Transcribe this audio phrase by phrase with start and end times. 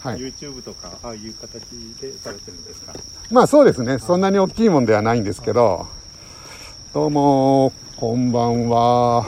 [0.00, 0.18] はい。
[0.18, 1.62] YouTube とかああいう形
[2.00, 2.92] でされてるんですか？
[3.30, 3.98] まあそうですね。
[3.98, 5.86] そんなに大きいもんではないんですけど。
[6.94, 9.26] どうもこんばんは。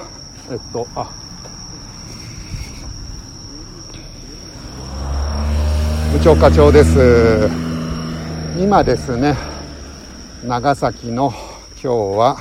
[0.50, 1.10] えっとあ。
[6.12, 7.50] 部長課長です。
[8.58, 9.36] 今ですね
[10.44, 11.32] 長崎の
[11.82, 12.36] 今日は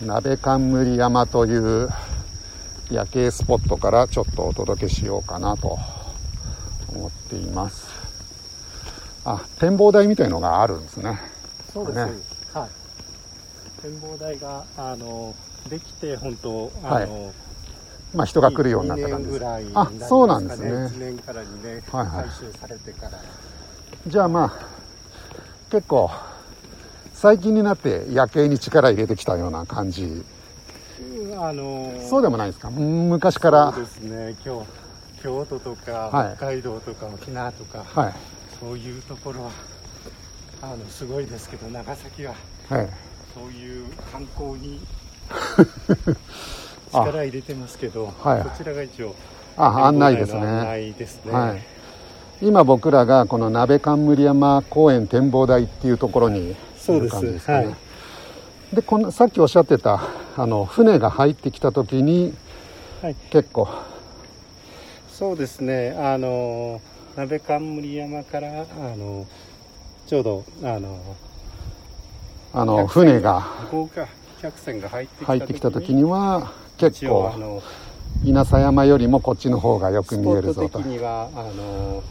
[0.00, 1.88] 鍋冠山という
[2.90, 5.78] 夜景スポットからちょっとお届けしようかなと
[6.94, 7.86] 思っています。
[9.24, 11.18] あ展望台みたいのがあるんですね。
[11.72, 11.98] そうです。
[11.98, 13.82] はい。
[13.82, 15.34] 展望台があの
[15.68, 17.04] できて本当はい。
[17.04, 17.32] あの、
[18.14, 19.38] まあ人が来るようになった2感じです。
[19.38, 20.70] 年ぐらいにあそうなんですね。
[20.70, 22.24] 1年から2年はいはい。
[22.26, 23.12] 改修されてから、
[24.06, 24.66] じゃあまあ
[25.70, 26.10] 結構
[27.14, 30.04] 最近になって夜景に力入れてきたような感じ。
[31.00, 32.68] うんあのそうでもないですか？
[32.68, 33.72] うん昔から。
[33.72, 34.83] そうですね今日
[35.24, 36.36] 京都とか、はい。
[36.36, 38.14] 北海道とか沖縄とか、はい。
[38.60, 39.50] そういうところは
[40.60, 42.34] あのすごいですけど長崎は
[42.68, 42.88] はい。
[43.34, 44.80] そういう観光に
[46.92, 48.42] あ 力入れてますけど、はい。
[48.42, 49.14] こちらが一応
[49.56, 50.90] あ案内です展望台の案ね。
[50.90, 51.32] 内ですね。
[51.32, 51.62] はい。
[52.42, 56.54] 今僕らがこの鍋冠山公園展望台っていうところにい
[57.00, 57.66] る感じですかね。
[57.66, 57.74] はい。
[58.74, 60.02] でこのさっきおっしゃってた
[60.36, 62.34] あの船が入ってきた時に
[63.00, 63.14] はい。
[63.30, 63.68] 結構
[65.14, 65.92] そうですね。
[65.96, 66.80] あの
[67.14, 68.64] 鍋冠山からあ
[68.96, 69.26] の
[70.08, 70.98] ちょうどあの
[72.52, 74.08] あの船が豪華
[74.42, 77.62] 客船が入ってきた入ってきた時には結一応あ構の
[78.24, 82.02] 稲佐山よりもこっちの方がよく見えるぞと的にはあの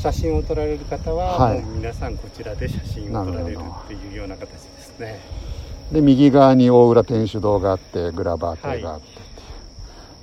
[0.00, 5.18] 写真を撮られる方は、はい皆さんこちらで写真を撮られるっていうような形ですね。
[5.90, 9.22] で右側に大浦天主堂があってグラバー亭があってってい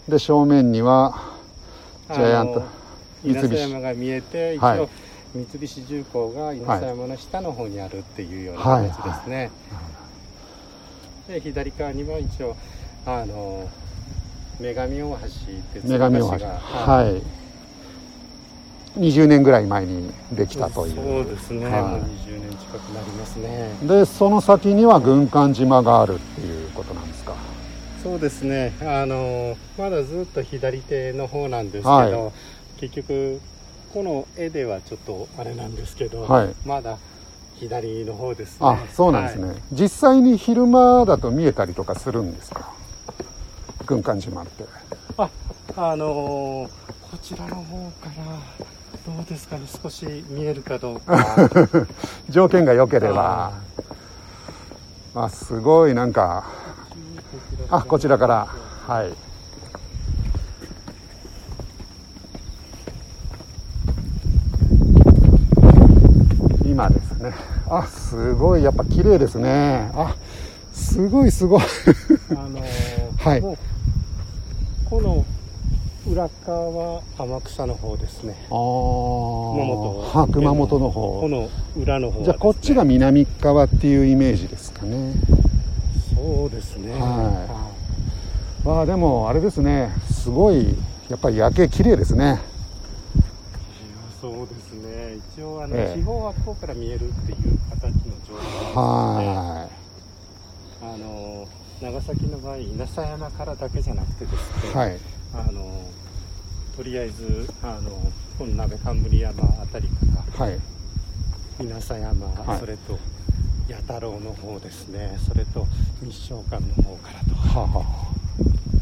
[0.07, 1.35] うで正面には
[2.13, 2.63] ジャイアント。
[3.23, 4.87] 稲佐山が見えて一応、はい。
[5.35, 8.89] 三菱重工が稲佐山の下の方にあるっていうようなはい。
[8.89, 9.51] 形ですね、
[11.27, 12.55] で左側には一応
[13.05, 13.67] あの
[14.59, 15.29] 女神大橋っ
[15.73, 16.45] て女神大橋。
[16.45, 17.21] がはい。
[18.99, 20.95] 20年ぐらい前にできたという。
[20.95, 21.81] そうですね、はい。
[21.81, 23.69] もう20年近くなりますね。
[23.83, 27.33] でその先には軍艦島があるっていうことなんですか
[28.07, 28.71] そうですね。
[28.81, 32.79] あのまだずっと左手の方なんですけど、はい。
[32.79, 33.41] 結局
[33.93, 36.55] この絵ではちょっとあれなんですけど、はい。
[36.65, 36.99] まだ
[37.55, 38.57] 左の方ですね。
[38.61, 39.57] あそうなんですね、はい。
[39.73, 42.71] 実際に昼間だと見えたりとかするんですか？
[43.85, 44.63] 軍艦島って。
[45.17, 45.29] あ
[45.75, 46.69] あのー
[47.11, 48.07] こちらの方か
[49.05, 49.67] らどうですかね？
[49.83, 51.49] 少し見えるかどうか。
[52.29, 53.51] 条件が良ければ。
[55.13, 56.45] あすごいなんか
[57.69, 58.45] あこちらから。
[58.45, 59.13] はい。
[66.65, 67.33] 今ですね。
[67.69, 68.63] あすごい。
[68.63, 69.89] やっぱ綺麗ですね。
[69.93, 70.15] あ
[70.73, 71.61] すごいすごい。
[72.31, 72.63] あのー
[73.17, 73.41] はい。
[73.41, 75.25] この
[76.09, 78.35] 裏側は天草の方ですね。
[78.45, 80.11] あ熊本。
[80.13, 81.21] あ熊本の方。
[81.21, 81.49] この
[81.81, 82.25] 裏の方ね。
[82.25, 85.13] じゃあこっちが南側っていうイメージですかね
[86.27, 86.91] そうですね。
[86.99, 87.71] は
[88.65, 89.95] わあでもあれですね。
[90.11, 90.75] すごい
[91.09, 92.25] やっぱり夜景綺麗ですね。
[92.25, 92.37] いや
[94.19, 95.21] そうですね。
[95.33, 95.97] 一応あの、ええ。
[95.97, 97.91] 地方はここから見えるっていう形の
[98.27, 99.69] 状況ですねは
[100.81, 101.47] あの
[101.81, 104.99] 長崎の場合稲佐山からだけじゃなくてですね、いはい。
[105.33, 105.89] あの
[106.75, 109.95] とりあえずあのこの鍋冠山あたりか
[110.37, 110.59] らはい。
[111.61, 112.59] 稲佐山、はい。
[112.59, 112.99] それと
[113.69, 115.17] 弥太郎の方ですね。
[115.27, 115.67] それと
[116.09, 117.77] 日照館の方からとはあ。
[117.79, 117.85] は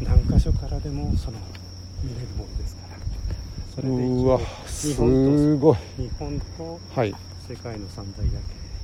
[0.02, 1.38] 何箇所からでもその
[2.02, 2.96] 見れるもんですから。
[3.74, 5.76] それで一うわす本ごい。
[5.76, 7.14] と日本とはい。
[7.48, 8.38] 世界の三大夜景。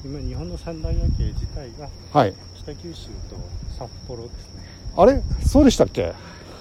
[0.04, 2.34] 今日本の三大夜景自体がはい。
[2.56, 3.36] 北九州と
[3.78, 4.62] 札幌ですね。
[4.96, 5.22] あれ？
[5.44, 6.12] そうでしたっけ？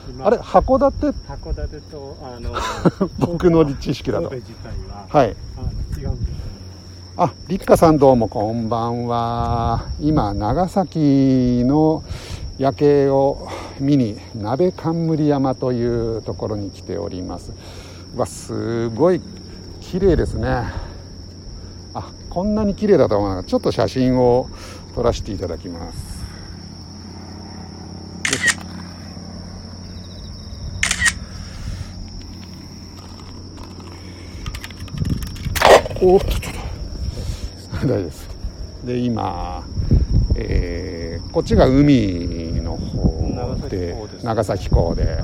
[0.09, 0.37] 今あれ？
[0.37, 1.07] 函館？
[1.27, 2.53] 函館とあの
[3.19, 4.29] 僕の知識だと。
[4.29, 5.35] 神戸自体は、はい。
[5.57, 6.30] あの違うんです。
[6.30, 6.30] よ
[7.23, 9.85] あ立花さんどうもこんばんは。
[9.99, 12.01] 今長崎の
[12.57, 13.47] 夜景を
[13.79, 17.53] 見に鍋冠山というところに来ております。
[18.15, 19.21] わすごい
[19.81, 20.47] 綺麗ですね。
[21.93, 24.49] あこんなに綺麗だと思わなちょっと写真を
[24.95, 26.23] 撮らせていただきます。
[28.31, 36.13] よいしょ。
[36.13, 36.60] おっと
[37.85, 38.29] っとっと大丈夫です。
[38.85, 39.63] で今、
[40.35, 45.19] えーこっちが海の方で長崎港で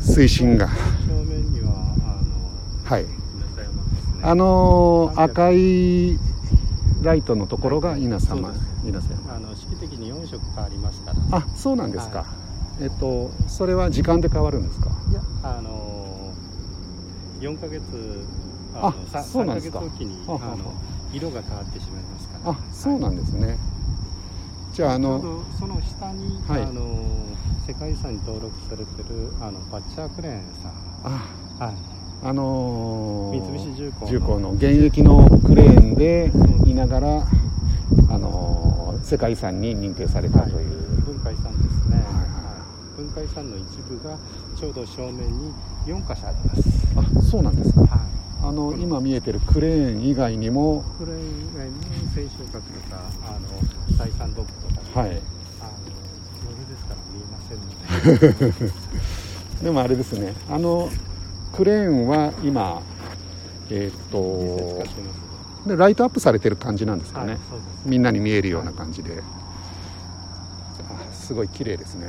[0.00, 3.04] 水深が正面にはい。
[4.22, 6.18] あのー赤い
[7.02, 11.38] ライトのところが稲様稲佐山あの四季的に4色変わりますから。
[11.38, 12.24] あそうなんですか、は
[12.80, 14.90] えっとそれは時間で変わるんですか？
[15.10, 16.32] いやあの
[17.40, 17.82] 4ヶ月
[18.74, 19.80] あのさそうなんですか。
[19.80, 20.52] 3ヶ月おきにははは。
[20.54, 20.72] あの
[21.14, 22.50] 色が変わってしまいますから。
[22.50, 23.58] あそうなんでですね、
[24.72, 26.62] じゃああのその下に、はい。
[26.62, 26.82] あの
[27.66, 30.72] 世界遺産に登録されてるあのバッチャークレーンさん。
[31.04, 31.74] あはい。
[32.22, 34.10] あのー三菱重工の。
[34.10, 36.30] 重工の現役のクレーンで
[36.66, 37.26] いながら、
[38.10, 42.04] あのー世界遺産に認定されたという、文化遺産ですね、はい。
[42.04, 42.22] は
[42.98, 43.02] い。
[43.02, 44.18] 文化遺産の一部が
[44.56, 45.52] ちょうど正面に
[45.86, 47.18] 4箇所あります。
[47.18, 47.80] あそうなんですか。
[47.82, 51.74] はいあの今見えてるクレーン以外にもクレーン以外に
[52.14, 55.08] 青松閣とかあの第三ドックとか、はい。
[55.08, 55.18] あの
[56.50, 59.64] 夜ですから見えませんので。
[59.64, 60.34] でもあれですね。
[60.50, 60.90] あの
[61.54, 62.82] クレーンは今
[63.70, 64.84] えーっと
[65.66, 67.40] でライトアップされてる感じなんですかね、はい、
[67.86, 69.22] みんなに見えるような感じで、
[70.90, 72.08] あすごい綺麗ですね。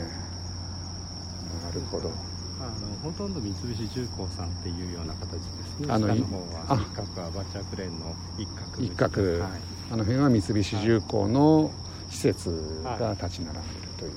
[1.64, 2.12] なるほど
[2.60, 5.88] あのほとんど三菱重工さんっていうような形ですね。
[5.90, 8.84] あのい下の方はあ一角はバッチャークレーンの一角。
[8.84, 9.22] 一角。
[9.40, 9.52] はい、
[9.92, 11.72] あの辺は三菱重工の
[12.10, 14.13] 施設が立ち並んでるという、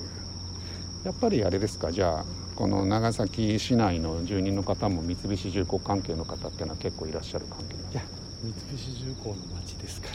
[1.03, 2.25] やっぱりあれですかじゃあ
[2.55, 7.75] この長崎市内の住人の方も三菱重工関係の方っていうのは結構いらっしゃる関係？
[7.75, 8.01] いや
[8.41, 10.07] 三菱重工の町ですか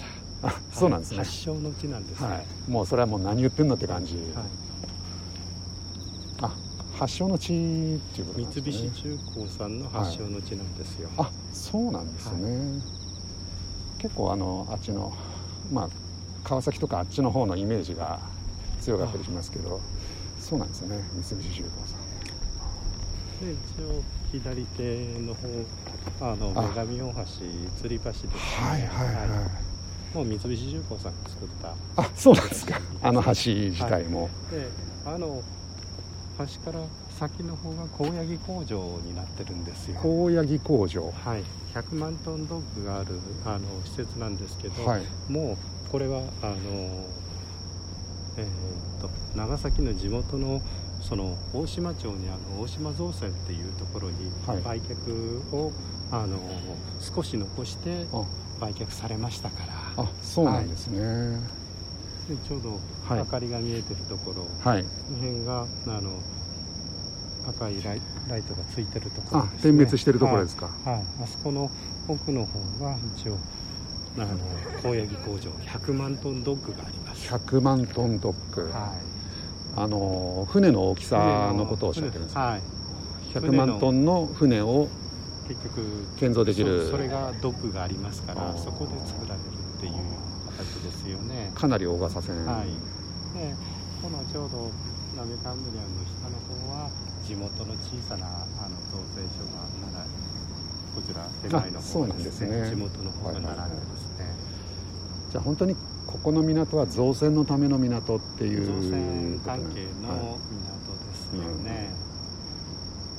[0.43, 0.49] ら。
[0.51, 1.19] あそうなんですね。
[1.19, 4.25] はい発祥の地なんですよはい、もうそれはもう何言ってんのって感じ、はい。
[4.37, 4.43] あ
[7.05, 7.49] 発祥の地っ
[8.15, 8.91] ていうことなん三ですね。
[8.91, 12.81] 菱重工さんの発祥の地なんですよ、あそうなんですね、
[13.99, 15.13] 結構あのあっちの
[15.71, 15.89] まあ
[16.45, 18.21] 川崎とかあっちの方のイメージが
[18.81, 19.83] 強かったりしますけど
[20.41, 22.01] そうなんですよね三菱重工さん。
[23.45, 24.03] で一応
[24.33, 26.61] 左手の方あのあ。
[26.63, 27.21] 女神大橋
[27.83, 29.25] 吊り橋です、ね、はいはいは
[30.15, 32.03] い、もう三菱重工さんが作った。
[32.03, 32.81] あそうなんですか。
[33.03, 34.69] あの橋自体も、で
[35.05, 35.43] あの
[36.39, 36.85] 橋から
[37.19, 39.99] 先の方が高野木工場になってるんですよ。
[40.03, 41.13] 高野木工場。
[41.13, 41.45] はい。
[41.75, 45.03] 100万トンドッグがあるあの施設なんですけど、はい。
[45.29, 46.57] もうこれはあの
[48.37, 50.61] えーっと長崎の地元の
[51.01, 54.63] その大島町にある大島造船っていうところにはい。
[54.63, 55.73] 売却を、
[56.11, 56.39] あの
[57.01, 58.25] 少し残してあ。
[58.61, 59.67] 売却されましたか
[59.97, 60.05] ら。
[60.05, 60.99] あそうなんですね。
[60.99, 61.64] で
[62.27, 63.19] ちょうどはい。
[63.19, 66.11] 明かりが見えてるところ、はい、この辺があの
[67.49, 71.71] 赤いライライトがついてるところあです、ね、点滅してるところですか、はい、はい、あそこの
[72.09, 73.37] 奥の方が一応
[74.17, 74.29] あの
[74.81, 75.51] 高野木工場。
[75.51, 77.35] 100万トンドッグがあります。
[77.35, 78.71] 100万トンドッグ、はい。
[79.77, 82.41] あの船の大きさのことをおっしゃってるんですか。
[82.41, 82.61] はい。
[83.35, 84.89] 100万トンの船を
[85.49, 86.85] 結局建造できる。
[86.85, 89.47] そそれがドッグがありますからそこで作られる
[89.79, 89.93] っていう
[91.15, 91.51] よね。
[91.55, 92.69] かなり大型船、はい。
[93.39, 93.55] で
[94.03, 94.71] このちょうど
[95.17, 96.91] ナメカンブリアンの下の方は
[97.25, 99.65] 地元の小さなあの造船所が
[99.97, 100.11] 並
[100.95, 102.71] こちら手前のあそう方なんですね。
[102.71, 104.35] 地元の方が並んでますね、
[105.31, 105.75] じゃあ本当に
[106.07, 111.91] ここの港は造船のための港っていう造船関係のは港ですよね、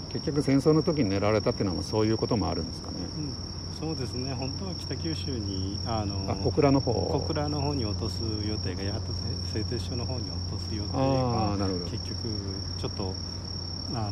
[0.09, 2.97] い結局戦争の時に狙われたっていうのはそういうこともあるんですかね。
[3.17, 4.33] うんそうですね。
[4.33, 6.93] 本当は北九州にあのあ小倉の方。
[6.93, 9.13] 小倉の方に落とす予定がやっと
[9.53, 11.57] 製鉄所の方に落とす予定が
[11.91, 12.15] 結局
[12.77, 13.13] ちょっと
[13.93, 14.09] あ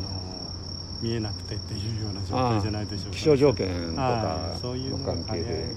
[1.00, 4.58] 見えなくてっていうような状態じゃないでしょうか、気象条件とかはい。
[4.60, 5.74] そういうの関係でで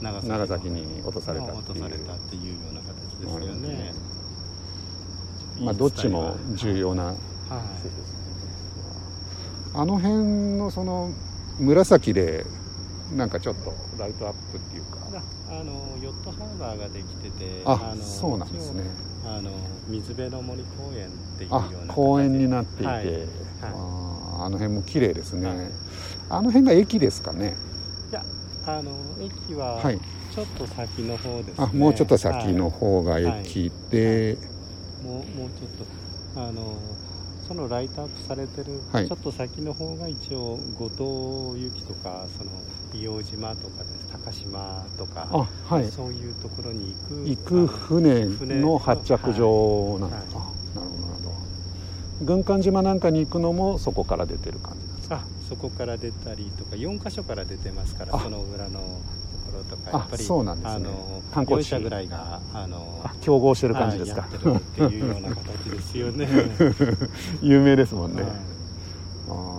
[0.00, 1.58] 長崎に落とされたっていう。
[1.58, 3.92] 落とされたっていうような形ですよね、
[5.60, 7.16] まあどっちも重要なはい。
[9.74, 11.10] あの辺のその
[11.58, 12.46] 紫で
[13.16, 14.98] なんかちょっとライトアップっていうか。
[15.50, 18.82] あのヨットハーバーができててあのそうなんですね。
[19.24, 19.50] あの
[19.88, 23.24] 水辺の森公園っていうような公園になっていて、はいはい。
[23.62, 25.56] あーあの辺も綺麗ですね、はい。
[26.28, 27.56] あの辺が駅ですかね。
[28.10, 28.22] いや
[28.66, 29.98] あの駅ははい。
[30.30, 34.36] ちょっと先の方ですね、あもうちょっと先の方が駅で、
[35.02, 35.70] もうもうちょっ
[36.34, 36.76] とあの
[37.48, 39.08] そのライトアップされてる、はい。
[39.08, 42.50] ちょっと先の方が一応五島行きとかその
[42.96, 44.08] 硫黄島とかです。
[44.10, 45.90] 高島とかあはい。
[45.90, 46.94] そういうところに
[47.26, 47.58] 行く。
[47.60, 48.26] 行く船
[48.60, 51.34] の発着場なんですか、はあなるほどなるほど。
[52.24, 55.16] 軍艦島なんかに行くのもそこから出てる感じなんですか？
[55.16, 58.20] あそこから出たりとか4箇所から出てますからあ。
[58.20, 59.90] その裏のところとか。
[59.96, 60.74] あやっぱりそうなんですね。
[60.74, 61.66] あの観光地。
[61.66, 66.28] 4社ぐらいがあのあ競合してる感じですか、はいやっていうような形ですよね。
[67.40, 68.30] 有名ですもんね、はい。
[68.30, 68.34] あ
[69.30, 69.57] あ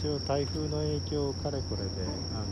[0.00, 1.90] 一応台風の影響かれこれで
[2.32, 2.46] あの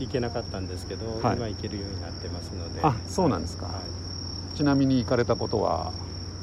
[0.00, 1.36] 行けなかったんですけど、はい。
[1.36, 2.80] 今行けるようになってますので。
[2.82, 3.66] あそうなんですか。
[3.66, 4.56] はい。
[4.56, 5.92] ちなみに行かれたことは？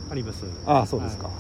[0.10, 0.46] あります。
[0.66, 1.34] あそうですか、は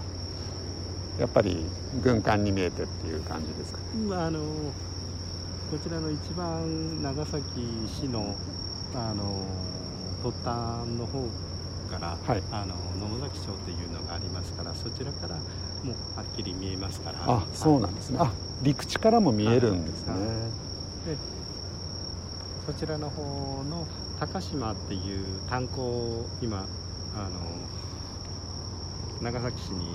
[1.19, 1.63] やっぱり
[2.03, 3.79] 軍艦に見えてっていう感じですか？
[3.79, 7.41] いまああのこちらの一番長崎
[7.87, 8.35] 市の
[8.93, 9.23] あの
[10.21, 11.23] 突端の方
[11.89, 12.43] から、はい。
[12.51, 12.75] あの
[13.07, 15.37] 野崎町っていうのがありますからそちらから
[15.87, 17.19] もうはっきり見えますから。
[17.25, 18.19] あそうななんですね。
[18.19, 20.21] あ陸地からも見えるんですね、はい。
[20.21, 21.17] で
[22.65, 23.23] そちらの方
[23.69, 23.87] の
[24.19, 26.65] 高島っていう炭鉱今
[27.15, 27.29] あの
[29.21, 29.85] 長崎市に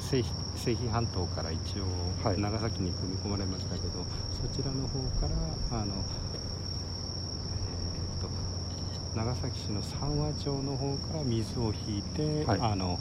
[0.00, 1.84] 西肥西肥半島から一応
[2.22, 2.40] はい。
[2.40, 4.04] 長崎に組み込まれましたけど、
[4.40, 5.26] そちらの方か
[5.72, 8.28] らあの、えーと
[9.16, 12.60] 長崎市の三和町の方から水を引いて、はい。
[12.60, 12.98] あの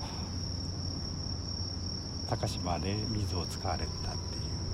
[2.30, 4.14] 高島で水を使われたっていう。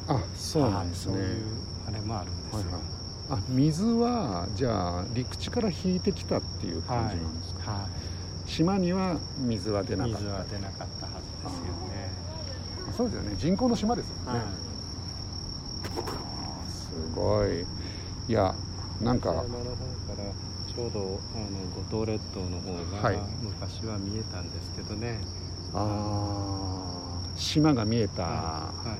[0.07, 1.45] あそうなんですね、はいそういう
[1.87, 2.81] あれもあるんですよ、はいはい。
[3.29, 7.87] あ水はじゃあ陸地から引いてきたっていう感じなんですか、は
[8.45, 10.19] 島には水は出い、なかった。
[10.19, 12.09] 水は出なかったはずですよね。
[12.89, 13.35] あそうですよね。
[13.37, 14.41] 人工の島ですもんね、はい。
[16.69, 17.65] すごい。
[18.27, 18.53] いや
[19.01, 19.29] なんか。
[19.29, 19.59] 山の方か
[20.17, 20.23] ら
[20.73, 22.73] ちょうどあの五島列島の方
[23.07, 23.15] はい。
[23.15, 25.19] が昔は見えたんですけどね。
[25.73, 27.02] あー
[27.43, 28.89] 島が見えた、はい。
[28.89, 28.99] はい。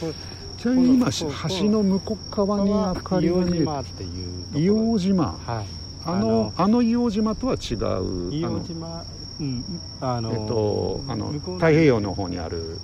[0.00, 0.12] こ
[0.58, 1.26] ちなみに今橋
[1.70, 4.60] の向こう側に明かりが見え硫黄島っていうところ。
[4.60, 5.24] 硫黄島。
[5.24, 5.66] はい。
[6.04, 9.04] あのあの硫黄島とは違う硫黄島
[9.40, 9.64] うん
[10.00, 12.78] あのえっとあの太平洋の方にある。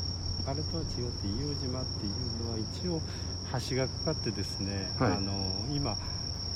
[0.44, 3.00] あれとは違って硫黄島っていうのは一応
[3.70, 5.12] 橋がかかってですね、はい。
[5.12, 5.32] あの
[5.72, 5.96] 今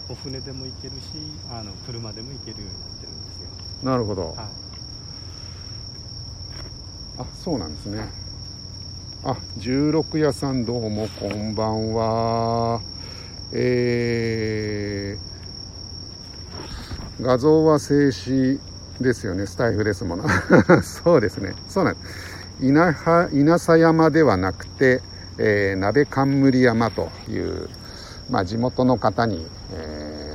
[0.08, 3.90] お船でも行けるしあの車でも行けるようになってるんですよ。
[3.90, 4.36] なるほど、はい。
[7.18, 8.25] あそうなんですね
[9.28, 12.80] あ十六夜さんどうもこんばんは。
[13.50, 18.60] えー、画像は静止
[19.00, 19.46] ですよね。
[19.46, 20.28] スタイフですもの。
[20.80, 21.56] そうですね。
[21.68, 22.66] そうなんです。
[22.66, 25.02] 稲葉稲佐山ではなくて、
[25.38, 27.68] えー、鍋冠山という、
[28.30, 30.26] まあ、地元の方に、えー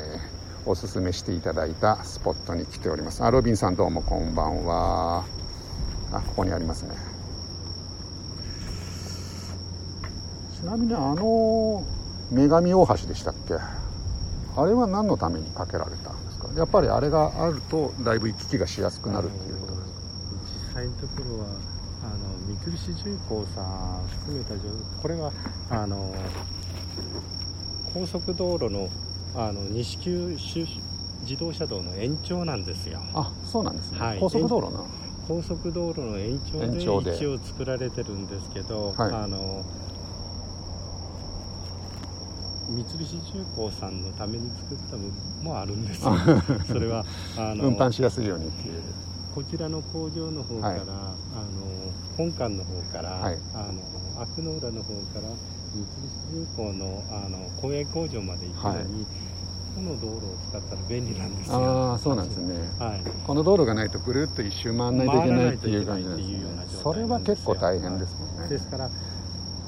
[0.63, 3.23] おすすめしていただいたスポットに来ております。
[3.23, 5.23] あロビンさんどうもこんばんは。
[6.11, 7.10] あここにありますね。
[10.61, 11.83] ちなみにあの
[12.31, 13.55] 女神大橋でしたっけ？
[13.55, 16.49] あれは何のために架けられたんですか？
[16.55, 20.01] やっぱりあれがあるとだいぶ行き来がしやすくなるっていうことですか？
[20.69, 21.47] 実際のところは
[22.03, 22.17] あの
[22.63, 24.69] 三菱重工さん含めた状
[25.01, 25.31] これは
[25.71, 26.13] あの
[27.91, 28.87] 高速道路の
[29.35, 30.67] あの西九州
[31.21, 32.99] 自動車道の延長なんですよ。
[33.15, 34.19] あそうなんですね、はい。
[34.19, 34.83] 高速道路な
[35.27, 37.15] 高速道路の延長で延長で。
[37.15, 39.11] 一応作られてるんですけど、はい。
[39.11, 39.65] あの
[42.71, 45.11] 三菱重工さんのために作った部分
[45.43, 46.05] もあるんです。
[46.05, 46.13] よ
[46.67, 47.05] それは
[47.37, 48.81] あの運搬しやすいようにっていう。
[49.35, 50.91] こちらの工場の方から、はいあの
[52.17, 53.37] 本館の方から、はい。
[53.53, 55.21] あの阿久の浦の方から
[55.73, 55.85] 三
[56.35, 59.05] 菱重工のあの工営工場まで行くのに、
[59.75, 61.55] この道路を使ったら便利なんですよ。
[61.55, 62.55] ああそうなんですね。
[62.77, 63.01] はい。
[63.25, 66.79] この道路がないとぐるっと一周回らないといけないっていう感じなんですね。
[66.83, 68.89] それは結構大変ですもんね、ですから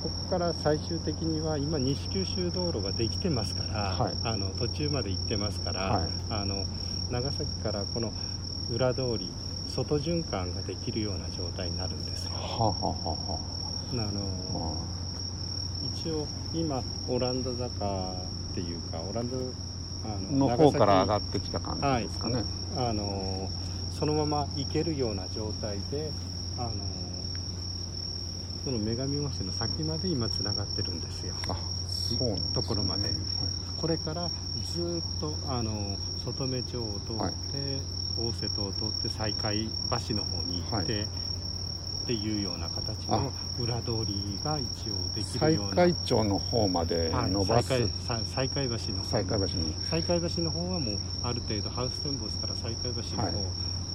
[0.04, 4.14] ここから最終的には今西九州道路ができてますから、はい。
[4.24, 6.10] あの途中まで行ってますから、はい。
[6.30, 6.66] あの
[7.10, 8.12] 長崎からこの
[8.70, 9.32] 裏通り
[9.70, 12.32] 外循環ができるような状態になるんですよ。
[12.34, 13.54] はあ、はあはあはあ。
[13.96, 14.20] の
[14.56, 14.94] あ
[15.96, 18.14] 一応今オランダ坂
[18.52, 19.38] っていうかオランダ
[20.06, 22.44] あの方から上がっってきた感じですかね、
[22.76, 23.50] はい、あの
[23.98, 26.12] そのまま行けるような状態で
[26.58, 26.72] あの
[28.64, 31.36] その女神大橋の先まで今つながってるんですよ。
[31.50, 33.04] あそうなんね、ところまで。
[33.04, 33.12] はい。
[33.78, 34.30] これから
[34.74, 37.34] ずっとあの外目町を通って、はい。
[38.16, 39.70] 大瀬戸を通って西海
[40.08, 41.06] 橋の方に行って、は
[42.04, 43.18] っていうような形あ。
[43.18, 45.84] の裏通りが一応できる西ような。
[45.84, 47.32] 海町の方まではい。
[47.32, 49.76] 伸ばす、西海さ西海橋の方西海橋に。
[49.92, 53.34] 西海橋の方はもうある程度ハウステンボスから西海橋の方、はい。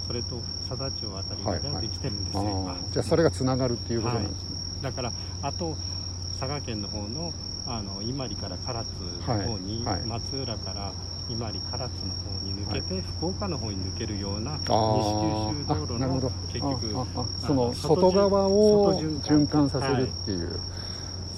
[0.08, 5.76] それと佐田町あたりまではできてるんですよ、あ今あじゃあそれがつながるっていうことなんですね、だからあと
[6.38, 7.32] 佐賀県の方の
[7.66, 10.06] あの伊万里から唐津の方に、はいはい。
[10.08, 10.90] 松浦から
[11.28, 11.90] 伊万里唐津の方
[12.44, 17.06] に抜けて、福岡の方に抜けるような西九あ州道路の結局
[17.46, 20.58] そのの外側を外循環させるっていう、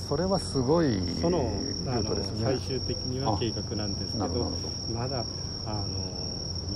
[0.08, 1.50] それはすごいルその
[1.88, 2.44] あのートですね。
[2.44, 4.52] 最終的には計画なんですけど
[4.94, 5.24] まだ
[5.66, 5.84] あの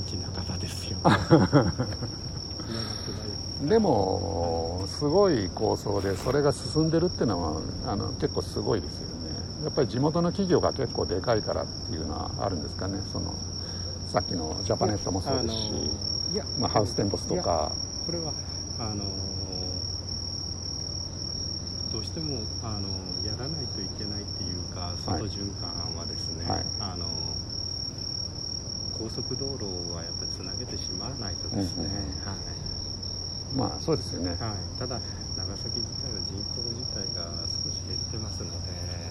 [0.04, 0.99] 道半ばですよ。
[1.04, 3.23] 長くない
[3.62, 9.14] でもすごい構想でそれが進んでるっていうのはあの結構すごいですよね。
[9.64, 12.99] やっぱり地元の企業が結構でかいからっていうのはあるんですかね。
[13.12, 13.32] その
[14.08, 15.70] さっきのジャパネットもそうですし、
[16.34, 17.73] いやまあ、ハウステンボスとか。
[18.04, 18.32] これは
[18.78, 19.04] あの
[21.92, 22.88] どうしてもあの
[23.25, 26.64] やらないといけないっていうか外循環はですね、はい。
[26.80, 27.06] あの
[28.99, 32.73] 高速道路はやっぱりつなげてしまわないとですね、うん
[33.54, 34.30] まあそうですよね。
[34.30, 34.38] はい。
[34.38, 35.00] はい、ただ
[35.37, 38.56] 長崎自体は人口自体が少し減ってますので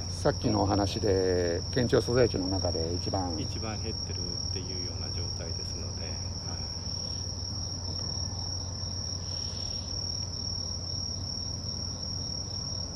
[0.10, 6.12] さっきのお話で県庁所在地の中で一番一番減ってるっていうような状態ですので、は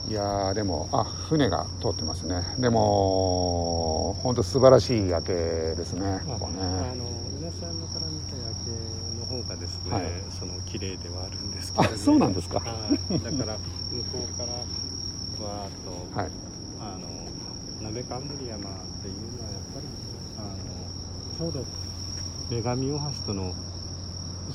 [0.08, 0.12] い。
[0.12, 2.42] いやーでもあ船が通ってますね。
[2.60, 5.34] でも本当素晴らしい夜景
[5.76, 6.62] ですねまあここね。
[6.62, 7.04] あの
[7.40, 8.17] 皆さんから見た夜景の
[9.28, 10.04] 方がですね、はい。
[10.32, 12.60] その綺麗ではあるんですけど、ね、あそうなんですか？
[12.60, 12.64] は
[13.12, 13.58] い、だから
[13.92, 15.72] 向こうからわーっ
[16.14, 16.32] と、はい。
[16.80, 19.86] あの鍋冠山っていうのはやっぱり
[20.38, 20.42] あ
[21.44, 21.66] のちょうど
[22.50, 23.54] 女神大橋との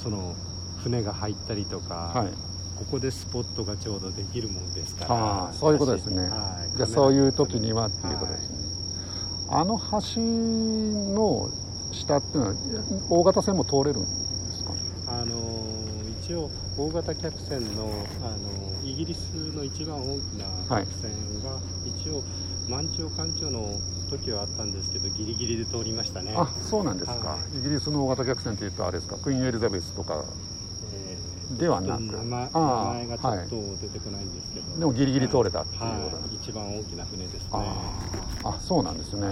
[0.02, 0.34] その
[0.82, 2.28] 船が入ったりとか、はい。
[2.72, 5.14] ここでスポットがちょうどできるもんですから。
[5.14, 6.22] ああそういうことですね。
[6.22, 6.76] はい。
[6.76, 8.56] じゃあそういう時にはっていうことですね、
[9.50, 11.50] あの橋の
[11.92, 12.54] 下っていうのは
[13.10, 14.06] 大型船も通れるん
[15.12, 15.34] あの
[16.22, 17.90] 一応大型客船の
[18.22, 20.86] あのイギリスの一番大きなはい。
[20.86, 22.22] 客船が、一応
[22.68, 23.78] 満潮干潮の
[24.10, 26.32] 時はあったんですけどギリギリで通りましたね。
[26.36, 29.16] あそうなんですか、はイギリスの大型客船っていうとあれですか？
[29.18, 30.24] クイーンエリザベスとか
[30.94, 31.16] え
[31.58, 32.00] ではなく？
[32.00, 39.26] 名前がちょっと出てこないんですけど、でもギリギリ通れたっていうことはい一番大きな船ですねあそうなんですね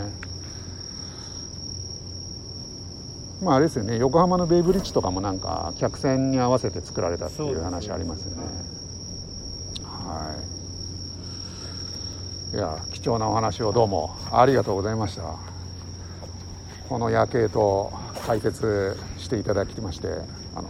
[3.43, 3.97] まああれですよね。
[3.99, 8.43] 横浜のベイブリッジとかもなんか客船に合わせて作られたっていう話ありますよね。
[9.85, 10.37] は
[12.53, 12.57] い。
[12.57, 15.23] いや貴重なお話をどうもありがとうございました。
[16.89, 17.93] この夜景と
[18.27, 20.09] 解説していただきまして
[20.55, 20.69] あの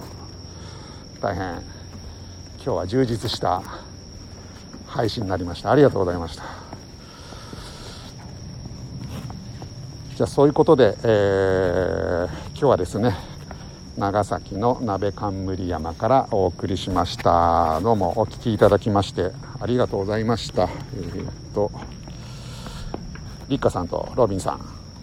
[1.20, 1.62] 大変
[2.56, 3.62] 今日は充実した
[4.86, 5.72] 配信になりました。
[5.72, 6.44] ありがとうございました
[10.20, 13.16] じゃあそういうことで、えー今日はですね
[13.96, 17.80] 長崎の鍋冠山からお送りしました。
[17.80, 19.30] どうもお聴きいただきまして
[19.60, 20.64] ありがとうございました。
[20.64, 21.72] えーっと
[23.48, 24.60] 立花さんとロビンさん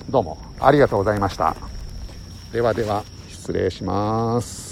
[0.07, 1.55] どうもありがとうございました。
[2.53, 4.66] ではでは失礼します。